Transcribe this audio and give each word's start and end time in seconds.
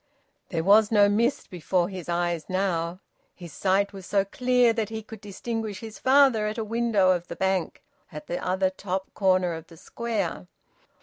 There 0.49 0.63
was 0.63 0.91
no 0.91 1.07
mist 1.07 1.51
before 1.51 1.87
his 1.87 2.09
eyes 2.09 2.49
now. 2.49 3.01
His 3.35 3.53
sight 3.53 3.93
was 3.93 4.07
so 4.07 4.25
clear 4.25 4.73
that 4.73 4.89
he 4.89 5.03
could 5.03 5.21
distinguish 5.21 5.79
his 5.81 5.99
father 5.99 6.47
at 6.47 6.57
a 6.57 6.63
window 6.63 7.11
of 7.11 7.27
the 7.27 7.35
Bank, 7.35 7.83
at 8.11 8.25
the 8.25 8.43
other 8.43 8.71
top 8.71 9.13
corner 9.13 9.53
of 9.53 9.67
the 9.67 9.77
Square. 9.77 10.47